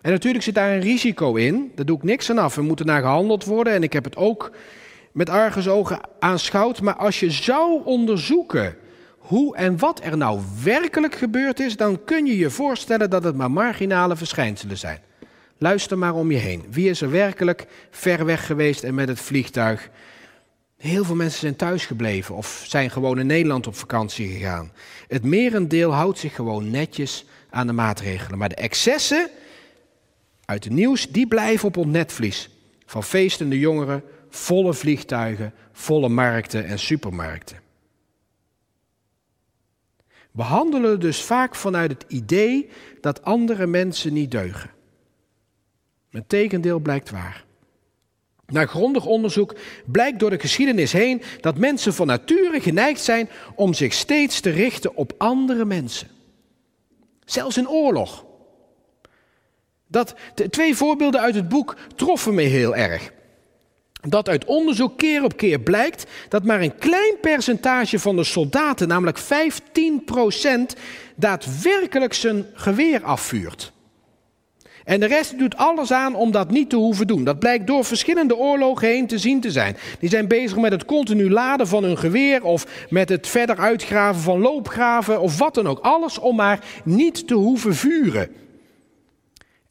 En 0.00 0.10
natuurlijk 0.10 0.44
zit 0.44 0.54
daar 0.54 0.72
een 0.72 0.80
risico 0.80 1.34
in, 1.34 1.72
daar 1.74 1.86
doe 1.86 1.96
ik 1.96 2.02
niks 2.02 2.30
aan 2.30 2.38
af. 2.38 2.56
Er 2.56 2.62
moet 2.62 2.84
naar 2.84 3.00
gehandeld 3.00 3.44
worden 3.44 3.72
en 3.72 3.82
ik 3.82 3.92
heb 3.92 4.04
het 4.04 4.16
ook 4.16 4.50
met 5.12 5.28
argusogen 5.28 6.00
aanschouwd. 6.18 6.80
Maar 6.80 6.96
als 6.96 7.20
je 7.20 7.30
zou 7.30 7.84
onderzoeken 7.84 8.76
hoe 9.18 9.56
en 9.56 9.78
wat 9.78 10.00
er 10.04 10.16
nou 10.16 10.40
werkelijk 10.62 11.14
gebeurd 11.14 11.60
is, 11.60 11.76
dan 11.76 12.04
kun 12.04 12.26
je 12.26 12.38
je 12.38 12.50
voorstellen 12.50 13.10
dat 13.10 13.24
het 13.24 13.36
maar 13.36 13.50
marginale 13.50 14.16
verschijnselen 14.16 14.78
zijn. 14.78 14.98
Luister 15.58 15.98
maar 15.98 16.14
om 16.14 16.30
je 16.30 16.38
heen. 16.38 16.64
Wie 16.70 16.90
is 16.90 17.00
er 17.00 17.10
werkelijk 17.10 17.66
ver 17.90 18.24
weg 18.24 18.46
geweest 18.46 18.82
en 18.82 18.94
met 18.94 19.08
het 19.08 19.20
vliegtuig? 19.20 19.90
Heel 20.76 21.04
veel 21.04 21.14
mensen 21.14 21.40
zijn 21.40 21.56
thuisgebleven 21.56 22.34
of 22.34 22.64
zijn 22.66 22.90
gewoon 22.90 23.18
in 23.18 23.26
Nederland 23.26 23.66
op 23.66 23.76
vakantie 23.76 24.28
gegaan. 24.28 24.72
Het 25.08 25.24
merendeel 25.24 25.92
houdt 25.92 26.18
zich 26.18 26.34
gewoon 26.34 26.70
netjes 26.70 27.24
aan 27.50 27.66
de 27.66 27.72
maatregelen. 27.72 28.38
Maar 28.38 28.48
de 28.48 28.54
excessen 28.54 29.28
uit 30.52 30.64
het 30.64 30.72
nieuws, 30.72 31.08
die 31.08 31.26
blijven 31.26 31.68
op 31.68 31.76
ons 31.76 31.86
netvlies. 31.86 32.50
Van 32.86 33.04
feestende 33.04 33.58
jongeren, 33.58 34.02
volle 34.28 34.74
vliegtuigen, 34.74 35.54
volle 35.72 36.08
markten 36.08 36.64
en 36.64 36.78
supermarkten. 36.78 37.60
We 40.30 40.42
handelen 40.42 41.00
dus 41.00 41.22
vaak 41.22 41.54
vanuit 41.54 41.90
het 41.90 42.04
idee 42.08 42.68
dat 43.00 43.22
andere 43.22 43.66
mensen 43.66 44.12
niet 44.12 44.30
deugen. 44.30 44.70
Het 46.10 46.28
tegendeel 46.28 46.78
blijkt 46.78 47.10
waar. 47.10 47.44
Na 48.46 48.66
grondig 48.66 49.06
onderzoek 49.06 49.54
blijkt 49.86 50.18
door 50.18 50.30
de 50.30 50.38
geschiedenis 50.38 50.92
heen 50.92 51.22
dat 51.40 51.58
mensen 51.58 51.94
van 51.94 52.06
nature 52.06 52.60
geneigd 52.60 53.00
zijn 53.00 53.28
om 53.54 53.74
zich 53.74 53.92
steeds 53.92 54.40
te 54.40 54.50
richten 54.50 54.96
op 54.96 55.12
andere 55.18 55.64
mensen. 55.64 56.08
Zelfs 57.24 57.56
in 57.56 57.68
oorlog. 57.68 58.24
Dat, 59.92 60.14
twee 60.50 60.76
voorbeelden 60.76 61.20
uit 61.20 61.34
het 61.34 61.48
boek 61.48 61.76
troffen 61.96 62.34
me 62.34 62.42
heel 62.42 62.76
erg. 62.76 63.12
Dat 64.08 64.28
uit 64.28 64.44
onderzoek 64.44 64.98
keer 64.98 65.24
op 65.24 65.36
keer 65.36 65.60
blijkt 65.60 66.04
dat 66.28 66.44
maar 66.44 66.60
een 66.60 66.78
klein 66.78 67.14
percentage 67.20 67.98
van 67.98 68.16
de 68.16 68.24
soldaten, 68.24 68.88
namelijk 68.88 69.18
15%, 69.18 69.22
daadwerkelijk 71.16 72.14
zijn 72.14 72.46
geweer 72.54 73.02
afvuurt. 73.02 73.72
En 74.84 75.00
de 75.00 75.06
rest 75.06 75.38
doet 75.38 75.56
alles 75.56 75.92
aan 75.92 76.14
om 76.14 76.30
dat 76.30 76.50
niet 76.50 76.70
te 76.70 76.76
hoeven 76.76 77.06
doen. 77.06 77.24
Dat 77.24 77.38
blijkt 77.38 77.66
door 77.66 77.84
verschillende 77.84 78.36
oorlogen 78.36 78.88
heen 78.88 79.06
te 79.06 79.18
zien 79.18 79.40
te 79.40 79.50
zijn. 79.50 79.76
Die 79.98 80.08
zijn 80.08 80.28
bezig 80.28 80.56
met 80.56 80.72
het 80.72 80.84
continu 80.84 81.30
laden 81.30 81.66
van 81.66 81.84
hun 81.84 81.98
geweer 81.98 82.44
of 82.44 82.86
met 82.90 83.08
het 83.08 83.28
verder 83.28 83.58
uitgraven 83.58 84.22
van 84.22 84.40
loopgraven 84.40 85.20
of 85.20 85.38
wat 85.38 85.54
dan 85.54 85.66
ook. 85.66 85.78
Alles 85.78 86.18
om 86.18 86.36
maar 86.36 86.64
niet 86.84 87.26
te 87.26 87.34
hoeven 87.34 87.74
vuren. 87.74 88.41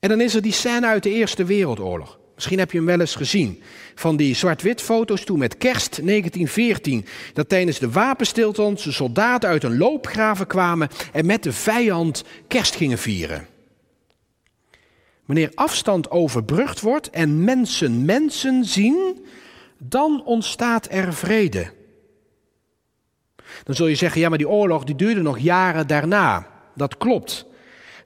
En 0.01 0.09
dan 0.09 0.21
is 0.21 0.35
er 0.35 0.41
die 0.41 0.51
scène 0.51 0.87
uit 0.87 1.03
de 1.03 1.09
Eerste 1.09 1.43
Wereldoorlog. 1.43 2.19
Misschien 2.35 2.59
heb 2.59 2.71
je 2.71 2.77
hem 2.77 2.87
wel 2.87 2.99
eens 2.99 3.15
gezien. 3.15 3.61
Van 3.95 4.15
die 4.15 4.35
zwart-wit 4.35 4.81
foto's 4.81 5.23
toen 5.23 5.39
met 5.39 5.57
kerst 5.57 6.05
1914. 6.05 7.05
Dat 7.33 7.49
tijdens 7.49 7.79
de 7.79 7.91
wapenstilstand 7.91 8.83
de 8.83 8.91
soldaten 8.91 9.49
uit 9.49 9.63
een 9.63 9.77
loopgraven 9.77 10.47
kwamen 10.47 10.89
en 11.13 11.25
met 11.25 11.43
de 11.43 11.53
vijand 11.53 12.23
kerst 12.47 12.75
gingen 12.75 12.97
vieren. 12.97 13.47
Wanneer 15.25 15.51
afstand 15.55 16.11
overbrugd 16.11 16.81
wordt 16.81 17.09
en 17.09 17.43
mensen 17.43 18.05
mensen 18.05 18.65
zien, 18.65 19.25
dan 19.77 20.23
ontstaat 20.25 20.87
er 20.91 21.13
vrede. 21.13 21.71
Dan 23.63 23.75
zul 23.75 23.87
je 23.87 23.95
zeggen, 23.95 24.21
ja 24.21 24.29
maar 24.29 24.37
die 24.37 24.49
oorlog 24.49 24.83
die 24.83 24.95
duurde 24.95 25.21
nog 25.21 25.39
jaren 25.39 25.87
daarna. 25.87 26.47
Dat 26.75 26.97
klopt. 26.97 27.45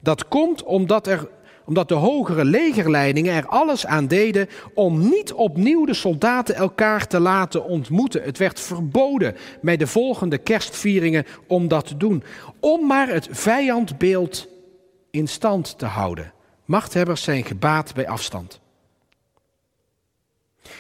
Dat 0.02 0.28
komt 0.28 0.64
omdat 0.64 1.08
er 1.08 1.30
omdat 1.66 1.88
de 1.88 1.94
hogere 1.94 2.46
legerleidingen 2.46 3.34
er 3.34 3.48
alles 3.48 3.86
aan 3.86 4.08
deden 4.08 4.48
om 4.74 5.10
niet 5.10 5.34
opnieuw 5.34 5.86
de 5.86 5.94
soldaten 5.94 6.56
elkaar 6.56 7.08
te 7.08 7.20
laten 7.20 7.66
ontmoeten. 7.66 8.24
Het 8.24 8.38
werd 8.38 8.60
verboden 8.60 9.36
bij 9.62 9.78
de 9.78 9.88
volgende 9.88 10.38
kerstvieringen 10.38 11.26
om 11.48 11.68
dat 11.68 11.88
te 11.88 11.98
doen. 11.98 12.24
Om 12.60 12.88
maar 12.88 13.08
het 13.08 13.28
vijandbeeld 13.32 14.48
in 15.12 15.28
stand 15.28 15.78
te 15.78 15.86
houden. 15.86 16.34
Machthebbers 16.66 17.24
zijn 17.24 17.44
gebaat 17.44 17.94
bij 17.94 18.08
afstand. 18.08 18.60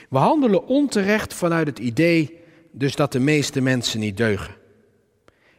We 0.09 0.17
handelen 0.17 0.67
onterecht 0.67 1.33
vanuit 1.33 1.67
het 1.67 1.79
idee 1.79 2.39
dus 2.71 2.95
dat 2.95 3.11
de 3.11 3.19
meeste 3.19 3.61
mensen 3.61 3.99
niet 3.99 4.17
deugen. 4.17 4.55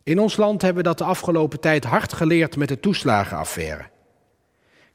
In 0.02 0.18
ons 0.18 0.36
land 0.36 0.62
hebben 0.62 0.82
we 0.82 0.88
dat 0.88 0.98
de 0.98 1.04
afgelopen 1.04 1.60
tijd 1.60 1.84
hard 1.84 2.12
geleerd 2.12 2.56
met 2.56 2.68
de 2.68 2.80
toeslagenaffaire. 2.80 3.84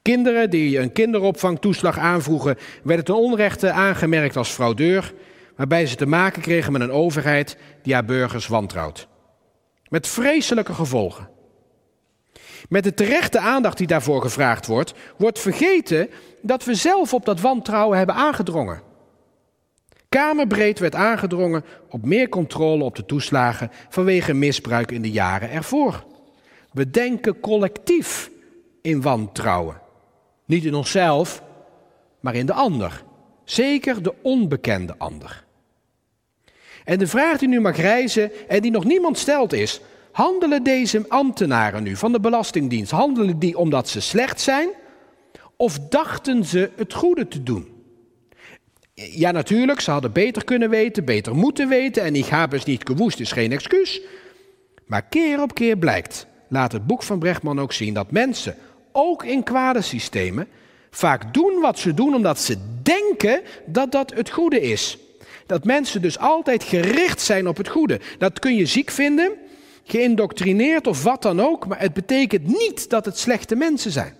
Kinderen 0.02 0.50
die 0.50 0.78
een 0.78 0.92
kinderopvangtoeslag 0.92 1.98
aanvroegen, 1.98 2.58
werden 2.82 3.04
ten 3.04 3.14
onrechte 3.14 3.70
aangemerkt 3.70 4.36
als 4.36 4.50
fraudeur, 4.50 5.14
waarbij 5.56 5.86
ze 5.86 5.96
te 5.96 6.06
maken 6.06 6.42
kregen 6.42 6.72
met 6.72 6.80
een 6.80 6.90
overheid 6.90 7.56
die 7.82 7.92
haar 7.94 8.04
burgers 8.04 8.46
wantrouwt. 8.46 9.08
Met 9.88 10.06
vreselijke 10.06 10.74
gevolgen. 10.74 11.28
Met 12.68 12.84
de 12.84 12.94
terechte 12.94 13.38
aandacht 13.38 13.78
die 13.78 13.86
daarvoor 13.86 14.22
gevraagd 14.22 14.66
wordt, 14.66 14.94
wordt 15.16 15.38
vergeten 15.38 16.08
dat 16.40 16.64
we 16.64 16.74
zelf 16.74 17.14
op 17.14 17.24
dat 17.24 17.40
wantrouwen 17.40 17.96
hebben 17.98 18.14
aangedrongen. 18.14 18.82
Kamerbreed 20.08 20.78
werd 20.78 20.94
aangedrongen 20.94 21.64
op 21.88 22.04
meer 22.04 22.28
controle 22.28 22.84
op 22.84 22.96
de 22.96 23.04
toeslagen 23.04 23.70
vanwege 23.88 24.34
misbruik 24.34 24.90
in 24.90 25.02
de 25.02 25.10
jaren 25.10 25.50
ervoor. 25.50 26.04
We 26.72 26.90
denken 26.90 27.40
collectief 27.40 28.30
in 28.80 29.02
wantrouwen. 29.02 29.81
Niet 30.52 30.64
in 30.64 30.74
onszelf, 30.74 31.42
maar 32.20 32.34
in 32.34 32.46
de 32.46 32.52
ander. 32.52 33.04
Zeker 33.44 34.02
de 34.02 34.14
onbekende 34.22 34.94
ander. 34.98 35.44
En 36.84 36.98
de 36.98 37.06
vraag 37.06 37.38
die 37.38 37.48
nu 37.48 37.60
mag 37.60 37.76
reizen 37.76 38.48
en 38.48 38.62
die 38.62 38.70
nog 38.70 38.84
niemand 38.84 39.18
stelt 39.18 39.52
is: 39.52 39.80
handelen 40.10 40.62
deze 40.62 41.04
ambtenaren 41.08 41.82
nu 41.82 41.96
van 41.96 42.12
de 42.12 42.20
Belastingdienst, 42.20 42.90
handelen 42.90 43.38
die 43.38 43.58
omdat 43.58 43.88
ze 43.88 44.00
slecht 44.00 44.40
zijn? 44.40 44.68
Of 45.56 45.78
dachten 45.78 46.44
ze 46.44 46.70
het 46.76 46.92
goede 46.92 47.28
te 47.28 47.42
doen? 47.42 47.68
Ja, 48.94 49.30
natuurlijk, 49.30 49.80
ze 49.80 49.90
hadden 49.90 50.12
beter 50.12 50.44
kunnen 50.44 50.70
weten, 50.70 51.04
beter 51.04 51.34
moeten 51.34 51.68
weten 51.68 52.02
en 52.02 52.16
ik 52.16 52.26
heb 52.26 52.52
es 52.52 52.64
niet 52.64 52.86
gewoest 52.86 53.20
is 53.20 53.32
geen 53.32 53.52
excuus. 53.52 54.00
Maar 54.86 55.02
keer 55.02 55.42
op 55.42 55.54
keer 55.54 55.76
blijkt, 55.76 56.26
laat 56.48 56.72
het 56.72 56.86
boek 56.86 57.02
van 57.02 57.18
Brechtman 57.18 57.60
ook 57.60 57.72
zien, 57.72 57.94
dat 57.94 58.10
mensen 58.10 58.56
ook 58.92 59.24
in 59.24 59.42
kwade 59.42 59.80
systemen, 59.80 60.48
vaak 60.90 61.34
doen 61.34 61.60
wat 61.60 61.78
ze 61.78 61.94
doen 61.94 62.14
omdat 62.14 62.40
ze 62.40 62.56
denken 62.82 63.42
dat 63.66 63.92
dat 63.92 64.14
het 64.14 64.30
goede 64.30 64.60
is. 64.60 64.98
Dat 65.46 65.64
mensen 65.64 66.02
dus 66.02 66.18
altijd 66.18 66.62
gericht 66.62 67.20
zijn 67.20 67.48
op 67.48 67.56
het 67.56 67.68
goede. 67.68 68.00
Dat 68.18 68.38
kun 68.38 68.54
je 68.54 68.66
ziek 68.66 68.90
vinden, 68.90 69.32
geïndoctrineerd 69.84 70.86
of 70.86 71.02
wat 71.02 71.22
dan 71.22 71.40
ook, 71.40 71.66
maar 71.66 71.80
het 71.80 71.92
betekent 71.92 72.46
niet 72.46 72.90
dat 72.90 73.04
het 73.04 73.18
slechte 73.18 73.56
mensen 73.56 73.90
zijn. 73.90 74.14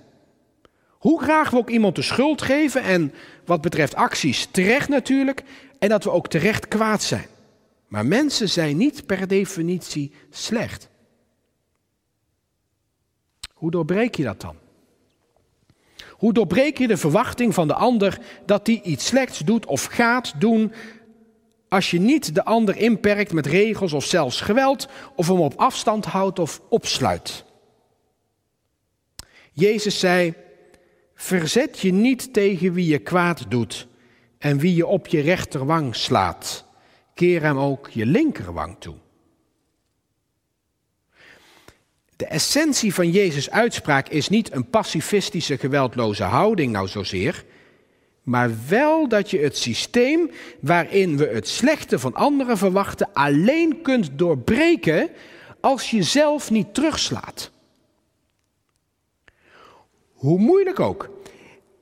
Hoe 0.89 1.23
graag 1.23 1.51
we 1.51 1.57
ook 1.57 1.71
iemand 1.71 1.97
de 1.97 2.03
schuld 2.03 2.43
geven 2.43 2.83
en 2.83 3.13
wat 3.45 3.61
betreft 3.61 3.95
acties 3.95 4.49
terecht 4.51 4.89
natuurlijk, 4.89 5.43
en 5.79 5.89
dat 5.89 6.05
we 6.05 6.11
ook 6.11 6.29
terecht 6.29 6.69
kwaad 6.69 7.03
zijn. 7.03 7.27
Maar 7.89 8.07
mensen 8.07 8.49
zijn 8.49 8.77
niet 8.77 9.07
per 9.07 9.29
definitie 9.29 10.13
slecht. 10.31 10.89
Hoe 13.55 13.71
doorbreek 13.71 14.15
je 14.15 14.23
dat 14.23 14.41
dan? 14.41 14.57
Hoe 16.23 16.33
doorbreek 16.33 16.79
je 16.79 16.87
de 16.87 16.97
verwachting 16.97 17.55
van 17.55 17.69
de 17.69 17.75
ander 17.75 18.19
dat 18.47 18.67
hij 18.67 18.81
iets 18.83 19.07
slechts 19.07 19.39
doet 19.39 19.67
of 19.67 19.85
gaat 19.85 20.41
doen 20.41 20.73
als 21.69 21.91
je 21.91 22.01
niet 22.01 22.35
de 22.35 22.45
ander 22.45 22.77
inperkt 22.77 23.33
met 23.33 23.47
regels 23.47 23.93
of 23.93 24.05
zelfs 24.05 24.41
geweld 24.41 24.89
of 25.17 25.27
hem 25.27 25.41
op 25.41 25.55
afstand 25.57 26.05
houdt 26.05 26.39
of 26.39 26.61
opsluit? 26.69 27.45
Jezus 29.53 29.99
zei: 29.99 30.35
Verzet 31.15 31.79
je 31.79 31.93
niet 31.93 32.33
tegen 32.33 32.73
wie 32.73 32.87
je 32.87 32.99
kwaad 32.99 33.45
doet 33.49 33.87
en 34.39 34.59
wie 34.59 34.75
je 34.75 34.87
op 34.87 35.07
je 35.07 35.21
rechterwang 35.21 35.97
slaat. 35.97 36.65
Keer 37.15 37.43
hem 37.43 37.59
ook 37.59 37.89
je 37.91 38.07
linkerwang 38.07 38.77
toe. 38.79 38.95
De 42.23 42.29
essentie 42.29 42.95
van 42.95 43.11
Jezus' 43.11 43.51
uitspraak 43.51 44.09
is 44.09 44.29
niet 44.29 44.53
een 44.53 44.71
pacifistische, 44.71 45.59
geweldloze 45.59 46.23
houding, 46.23 46.73
nou 46.73 46.89
zozeer, 46.89 47.45
maar 48.23 48.51
wel 48.69 49.09
dat 49.09 49.31
je 49.31 49.39
het 49.39 49.57
systeem 49.57 50.31
waarin 50.61 51.17
we 51.17 51.27
het 51.27 51.49
slechte 51.49 51.99
van 51.99 52.15
anderen 52.15 52.59
verwachten 52.59 53.13
alleen 53.13 53.83
kunt 53.83 54.11
doorbreken 54.19 55.11
als 55.61 55.91
je 55.91 56.03
zelf 56.03 56.51
niet 56.51 56.75
terugslaat. 56.75 57.51
Hoe 60.13 60.39
moeilijk 60.39 60.81
ook. 60.81 61.11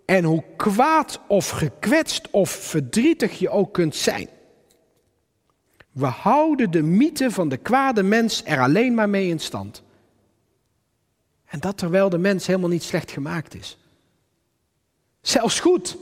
En 0.04 0.24
hoe 0.24 0.44
kwaad 0.56 1.20
of 1.28 1.48
gekwetst 1.50 2.30
of 2.30 2.50
verdrietig 2.50 3.38
je 3.38 3.48
ook 3.48 3.72
kunt 3.72 3.96
zijn. 3.96 4.28
We 5.92 6.06
houden 6.06 6.70
de 6.70 6.82
mythe 6.82 7.30
van 7.30 7.48
de 7.48 7.56
kwade 7.56 8.02
mens 8.02 8.42
er 8.44 8.60
alleen 8.60 8.94
maar 8.94 9.08
mee 9.08 9.28
in 9.28 9.40
stand. 9.40 9.82
En 11.50 11.60
dat 11.60 11.78
terwijl 11.78 12.08
de 12.08 12.18
mens 12.18 12.46
helemaal 12.46 12.68
niet 12.68 12.82
slecht 12.82 13.10
gemaakt 13.10 13.54
is. 13.54 13.78
Zelfs 15.20 15.60
goed. 15.60 15.96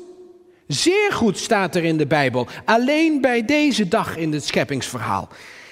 Zeer 0.67 1.13
goed 1.13 1.39
staat 1.39 1.75
er 1.75 1.85
in 1.85 1.97
de 1.97 2.07
Bijbel. 2.07 2.47
Alleen 2.65 3.21
bij 3.21 3.45
deze 3.45 3.89
dag 3.89 4.17
in 4.17 4.33
het 4.33 4.45
scheppingsverhaal. 4.45 5.29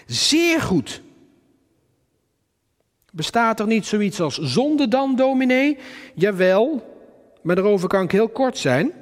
Zeer 0.06 0.60
goed. 0.60 1.02
Bestaat 3.12 3.60
er 3.60 3.66
niet 3.66 3.86
zoiets 3.86 4.20
als 4.20 4.38
zonde 4.38 4.88
dan, 4.88 5.16
dominee? 5.16 5.78
Jawel, 6.14 6.94
maar 7.42 7.54
daarover 7.54 7.88
kan 7.88 8.02
ik 8.02 8.10
heel 8.10 8.28
kort 8.28 8.58
zijn. 8.58 8.92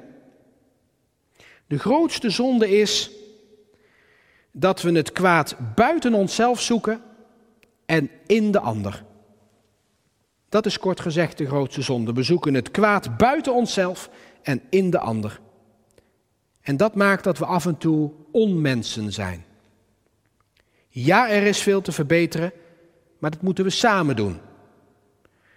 De 1.67 1.79
grootste 1.79 2.29
zonde 2.29 2.79
is 2.79 3.11
dat 4.51 4.81
we 4.81 4.91
het 4.91 5.11
kwaad 5.11 5.55
buiten 5.75 6.13
onszelf 6.13 6.61
zoeken 6.61 7.01
en 7.85 8.09
in 8.25 8.51
de 8.51 8.59
ander. 8.59 9.03
Dat 10.55 10.65
is 10.65 10.79
kort 10.79 10.99
gezegd 10.99 11.37
de 11.37 11.45
grootste 11.45 11.81
zonde. 11.81 12.13
We 12.13 12.23
zoeken 12.23 12.53
het 12.53 12.71
kwaad 12.71 13.17
buiten 13.17 13.53
onszelf 13.53 14.09
en 14.41 14.61
in 14.69 14.89
de 14.89 14.99
ander. 14.99 15.39
En 16.61 16.77
dat 16.77 16.95
maakt 16.95 17.23
dat 17.23 17.37
we 17.37 17.45
af 17.45 17.65
en 17.65 17.77
toe 17.77 18.11
onmensen 18.31 19.13
zijn. 19.13 19.45
Ja, 20.89 21.29
er 21.29 21.43
is 21.43 21.61
veel 21.61 21.81
te 21.81 21.91
verbeteren, 21.91 22.51
maar 23.19 23.31
dat 23.31 23.41
moeten 23.41 23.63
we 23.63 23.69
samen 23.69 24.15
doen. 24.15 24.37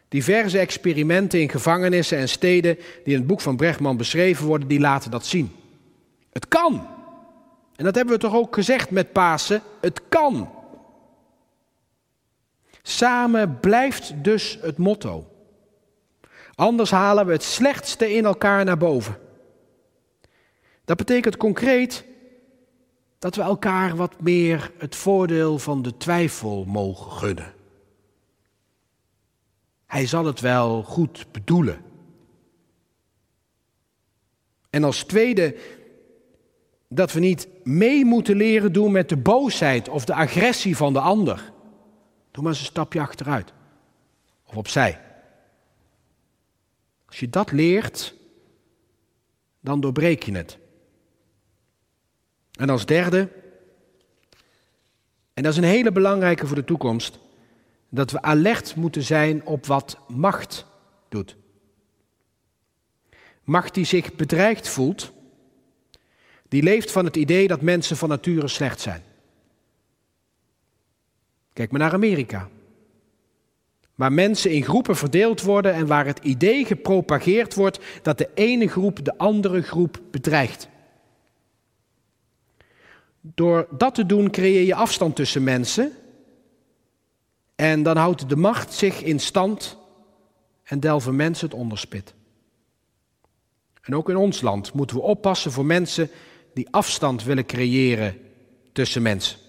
Diverse 0.08 0.58
experimenten 0.58 1.40
in 1.40 1.50
gevangenissen 1.50 2.18
en 2.18 2.28
steden 2.28 2.76
die 3.04 3.12
in 3.14 3.18
het 3.18 3.26
boek 3.26 3.40
van 3.40 3.56
Brechtman 3.56 3.96
beschreven 3.96 4.46
worden, 4.46 4.68
die 4.68 4.80
laten 4.80 5.10
dat 5.10 5.26
zien. 5.26 5.52
Het 6.32 6.48
kan. 6.48 6.86
En 7.76 7.84
dat 7.84 7.94
hebben 7.94 8.14
we 8.14 8.20
toch 8.20 8.34
ook 8.34 8.54
gezegd 8.54 8.90
met 8.90 9.12
Pasen. 9.12 9.62
Het 9.80 10.00
kan. 10.08 10.57
Samen 12.88 13.60
blijft 13.60 14.24
dus 14.24 14.58
het 14.60 14.78
motto. 14.78 15.26
Anders 16.54 16.90
halen 16.90 17.26
we 17.26 17.32
het 17.32 17.42
slechtste 17.42 18.14
in 18.14 18.24
elkaar 18.24 18.64
naar 18.64 18.78
boven. 18.78 19.18
Dat 20.84 20.96
betekent 20.96 21.36
concreet 21.36 22.04
dat 23.18 23.34
we 23.34 23.42
elkaar 23.42 23.96
wat 23.96 24.20
meer 24.20 24.72
het 24.78 24.96
voordeel 24.96 25.58
van 25.58 25.82
de 25.82 25.96
twijfel 25.96 26.64
mogen 26.64 27.12
gunnen. 27.12 27.54
Hij 29.86 30.06
zal 30.06 30.24
het 30.24 30.40
wel 30.40 30.82
goed 30.82 31.26
bedoelen. 31.32 31.80
En 34.70 34.84
als 34.84 35.04
tweede 35.04 35.56
dat 36.88 37.12
we 37.12 37.20
niet 37.20 37.48
mee 37.64 38.04
moeten 38.04 38.36
leren 38.36 38.72
doen 38.72 38.92
met 38.92 39.08
de 39.08 39.16
boosheid 39.16 39.88
of 39.88 40.04
de 40.04 40.14
agressie 40.14 40.76
van 40.76 40.92
de 40.92 41.00
ander. 41.00 41.56
Doe 42.30 42.42
maar 42.42 42.52
eens 42.52 42.60
een 42.60 42.66
stapje 42.66 43.00
achteruit 43.00 43.52
of 44.44 44.56
opzij. 44.56 45.00
Als 47.06 47.20
je 47.20 47.28
dat 47.28 47.52
leert, 47.52 48.14
dan 49.60 49.80
doorbreek 49.80 50.22
je 50.22 50.32
het. 50.32 50.58
En 52.52 52.70
als 52.70 52.86
derde, 52.86 53.28
en 55.34 55.42
dat 55.42 55.52
is 55.52 55.58
een 55.58 55.64
hele 55.64 55.92
belangrijke 55.92 56.46
voor 56.46 56.56
de 56.56 56.64
toekomst, 56.64 57.18
dat 57.88 58.10
we 58.10 58.22
alert 58.22 58.76
moeten 58.76 59.02
zijn 59.02 59.46
op 59.46 59.66
wat 59.66 59.98
macht 60.08 60.66
doet. 61.08 61.36
Macht 63.44 63.74
die 63.74 63.84
zich 63.84 64.14
bedreigd 64.14 64.68
voelt, 64.68 65.12
die 66.48 66.62
leeft 66.62 66.90
van 66.90 67.04
het 67.04 67.16
idee 67.16 67.48
dat 67.48 67.62
mensen 67.62 67.96
van 67.96 68.08
nature 68.08 68.48
slecht 68.48 68.80
zijn. 68.80 69.02
Kijk 71.58 71.70
maar 71.70 71.80
naar 71.80 71.92
Amerika. 71.92 72.48
Waar 73.94 74.12
mensen 74.12 74.50
in 74.50 74.64
groepen 74.64 74.96
verdeeld 74.96 75.42
worden 75.42 75.74
en 75.74 75.86
waar 75.86 76.06
het 76.06 76.18
idee 76.22 76.64
gepropageerd 76.64 77.54
wordt 77.54 77.78
dat 78.02 78.18
de 78.18 78.30
ene 78.34 78.68
groep 78.68 79.04
de 79.04 79.18
andere 79.18 79.62
groep 79.62 80.00
bedreigt. 80.10 80.68
Door 83.20 83.66
dat 83.70 83.94
te 83.94 84.06
doen 84.06 84.30
creëer 84.30 84.62
je 84.62 84.74
afstand 84.74 85.16
tussen 85.16 85.44
mensen 85.44 85.92
en 87.54 87.82
dan 87.82 87.96
houdt 87.96 88.28
de 88.28 88.36
macht 88.36 88.74
zich 88.74 89.02
in 89.02 89.20
stand 89.20 89.76
en 90.62 90.80
delven 90.80 91.16
mensen 91.16 91.48
het 91.48 91.58
onderspit. 91.58 92.14
En 93.82 93.94
ook 93.94 94.08
in 94.08 94.16
ons 94.16 94.40
land 94.40 94.72
moeten 94.72 94.96
we 94.96 95.02
oppassen 95.02 95.52
voor 95.52 95.66
mensen 95.66 96.10
die 96.54 96.68
afstand 96.70 97.24
willen 97.24 97.46
creëren 97.46 98.16
tussen 98.72 99.02
mensen. 99.02 99.46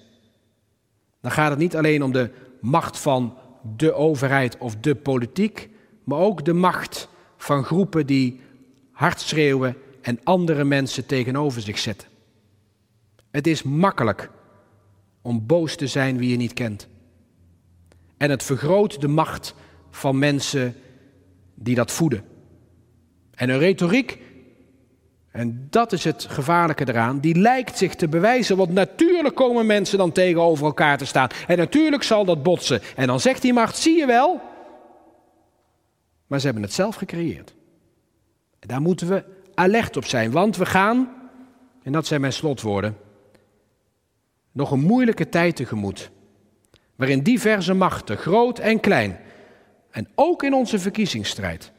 Dan 1.22 1.32
gaat 1.32 1.50
het 1.50 1.60
niet 1.60 1.76
alleen 1.76 2.04
om 2.04 2.12
de 2.12 2.30
macht 2.62 3.00
van 3.00 3.38
de 3.76 3.94
overheid 3.94 4.58
of 4.58 4.76
de 4.76 4.96
politiek, 4.96 5.70
maar 6.04 6.20
ook 6.20 6.46
de 6.46 6.54
macht 6.54 7.10
van 7.38 7.64
groepen 7.64 8.06
die 8.06 8.40
hard 8.92 9.20
schreeuwen 9.22 9.76
en 10.02 10.20
andere 10.24 10.64
mensen 10.64 11.06
tegenover 11.06 11.62
zich 11.62 11.78
zetten. 11.78 12.08
Het 13.32 13.48
is 13.48 13.64
makkelijk 13.64 14.30
om 15.22 15.46
boos 15.46 15.76
te 15.76 15.88
zijn 15.88 16.18
wie 16.18 16.30
je 16.30 16.38
niet 16.38 16.54
kent. 16.54 16.88
En 18.18 18.30
het 18.30 18.44
vergroot 18.44 19.02
de 19.02 19.08
macht 19.08 19.56
van 19.92 20.20
mensen 20.20 20.76
die 21.56 21.76
dat 21.76 21.92
voeden. 21.92 22.24
En 23.32 23.50
een 23.50 23.58
retoriek 23.58 24.18
en 25.32 25.68
dat 25.70 25.92
is 25.92 26.04
het 26.04 26.26
gevaarlijke 26.30 26.88
eraan. 26.88 27.20
Die 27.20 27.36
lijkt 27.36 27.78
zich 27.78 27.96
te 27.96 28.08
bewijzen, 28.08 28.58
want 28.58 28.74
natuurlijk 28.74 29.36
komen 29.36 29.65
mensen 29.65 29.98
dan 29.98 30.12
tegenover 30.12 30.65
elkaar 30.65 30.98
te 30.98 31.06
staan. 31.06 31.30
En 31.48 31.58
natuurlijk 31.58 32.04
zal 32.04 32.26
dat 32.26 32.44
botsen. 32.44 32.82
En 32.96 33.08
dan 33.08 33.20
zegt 33.20 33.42
die 33.42 33.54
macht, 33.54 33.78
zie 33.78 33.98
je 33.98 34.06
wel. 34.06 34.42
Maar 36.28 36.39
ze 36.39 36.46
hebben 36.46 36.63
het 36.63 36.74
zelf 36.74 36.96
gecreëerd. 36.96 37.54
En 38.60 38.68
daar 38.68 38.82
moeten 38.82 39.08
we 39.08 39.24
alert 39.54 39.98
op 39.98 40.06
zijn, 40.06 40.32
want 40.32 40.58
we 40.58 40.65
gaan, 40.65 41.10
en 41.84 41.92
dat 41.92 42.08
zijn 42.08 42.22
mijn 42.22 42.34
slotwoorden, 42.34 42.98
nog 44.52 44.72
een 44.72 44.80
moeilijke 44.80 45.30
tijd 45.30 45.56
tegemoet. 45.56 46.10
Waarin 46.96 47.24
diverse 47.24 47.74
machten, 47.74 48.18
groot 48.18 48.60
en 48.60 48.80
klein, 48.80 49.20
en 49.92 50.08
ook 50.15 50.44
in 50.44 50.54
onze 50.54 50.80
verkiezingsstrijd, 50.80 51.72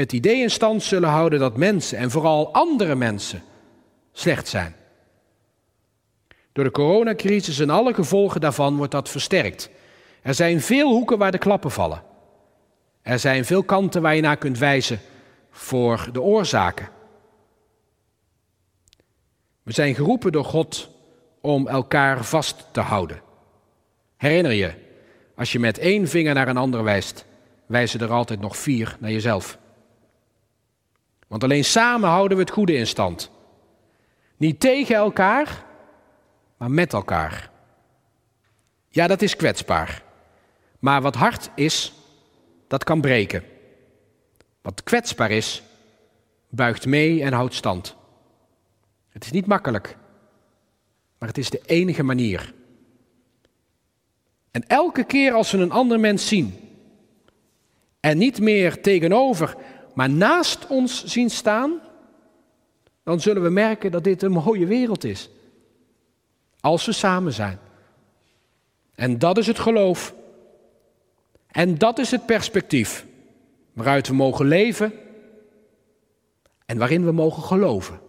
het 0.00 0.12
idee 0.12 0.40
in 0.42 0.50
stand 0.50 0.82
zullen 0.82 1.08
houden 1.08 1.38
dat 1.38 1.56
mensen 1.56 1.98
en 1.98 2.10
vooral 2.10 2.52
andere 2.52 2.94
mensen 2.94 3.42
slecht 4.12 4.48
zijn. 4.48 4.74
Door 6.52 6.64
de 6.64 6.70
coronacrisis 6.70 7.58
en 7.58 7.70
alle 7.70 7.94
gevolgen 7.94 8.40
daarvan 8.40 8.76
wordt 8.76 8.92
dat 8.92 9.08
versterkt. 9.08 9.70
Er 10.22 10.34
zijn 10.34 10.60
veel 10.60 10.90
hoeken 10.90 11.18
waar 11.18 11.32
de 11.32 11.38
klappen 11.38 11.70
vallen. 11.70 12.02
Er 13.02 13.18
zijn 13.18 13.44
veel 13.44 13.62
kanten 13.62 14.02
waar 14.02 14.14
je 14.14 14.20
naar 14.20 14.36
kunt 14.36 14.58
wijzen 14.58 15.00
voor 15.50 16.08
de 16.12 16.20
oorzaken. 16.20 16.88
We 19.62 19.72
zijn 19.72 19.94
geroepen 19.94 20.32
door 20.32 20.44
God 20.44 20.90
om 21.40 21.68
elkaar 21.68 22.24
vast 22.24 22.66
te 22.72 22.80
houden. 22.80 23.22
Herinner 24.16 24.52
je, 24.52 24.72
als 25.34 25.52
je 25.52 25.58
met 25.58 25.78
één 25.78 26.08
vinger 26.08 26.34
naar 26.34 26.48
een 26.48 26.56
ander 26.56 26.82
wijst, 26.82 27.24
wijzen 27.66 28.00
er 28.00 28.10
altijd 28.10 28.40
nog 28.40 28.56
vier 28.56 28.96
naar 29.00 29.10
jezelf. 29.10 29.58
Want 31.30 31.44
alleen 31.44 31.64
samen 31.64 32.08
houden 32.08 32.36
we 32.36 32.42
het 32.42 32.52
goede 32.52 32.74
in 32.74 32.86
stand. 32.86 33.30
Niet 34.36 34.60
tegen 34.60 34.94
elkaar, 34.94 35.64
maar 36.56 36.70
met 36.70 36.92
elkaar. 36.92 37.50
Ja, 38.88 39.06
dat 39.06 39.22
is 39.22 39.36
kwetsbaar. 39.36 40.02
Maar 40.78 41.02
wat 41.02 41.14
hard 41.14 41.50
is, 41.54 41.92
dat 42.66 42.84
kan 42.84 43.00
breken. 43.00 43.44
Wat 44.62 44.82
kwetsbaar 44.82 45.30
is, 45.30 45.62
buigt 46.48 46.86
mee 46.86 47.22
en 47.22 47.32
houdt 47.32 47.54
stand. 47.54 47.96
Het 49.08 49.24
is 49.24 49.30
niet 49.30 49.46
makkelijk, 49.46 49.96
maar 51.18 51.28
het 51.28 51.38
is 51.38 51.50
de 51.50 51.62
enige 51.66 52.02
manier. 52.02 52.54
En 54.50 54.66
elke 54.66 55.04
keer 55.04 55.32
als 55.32 55.50
we 55.50 55.58
een 55.58 55.70
ander 55.70 56.00
mens 56.00 56.28
zien 56.28 56.54
en 58.00 58.18
niet 58.18 58.40
meer 58.40 58.82
tegenover 58.82 59.56
maar 59.94 60.10
naast 60.10 60.66
ons 60.66 61.04
zien 61.04 61.30
staan, 61.30 61.80
dan 63.02 63.20
zullen 63.20 63.42
we 63.42 63.50
merken 63.50 63.90
dat 63.90 64.04
dit 64.04 64.22
een 64.22 64.32
mooie 64.32 64.66
wereld 64.66 65.04
is. 65.04 65.30
Als 66.60 66.86
we 66.86 66.92
samen 66.92 67.32
zijn. 67.32 67.58
En 68.94 69.18
dat 69.18 69.38
is 69.38 69.46
het 69.46 69.58
geloof. 69.58 70.14
En 71.50 71.78
dat 71.78 71.98
is 71.98 72.10
het 72.10 72.26
perspectief 72.26 73.06
waaruit 73.72 74.08
we 74.08 74.14
mogen 74.14 74.46
leven 74.46 74.92
en 76.66 76.78
waarin 76.78 77.04
we 77.04 77.12
mogen 77.12 77.42
geloven. 77.42 78.00